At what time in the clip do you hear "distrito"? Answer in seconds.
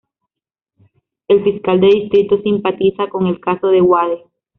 1.85-2.41